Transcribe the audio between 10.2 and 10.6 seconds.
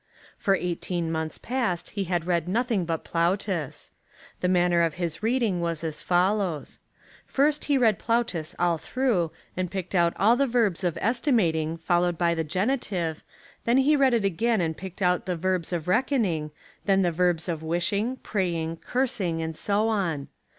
the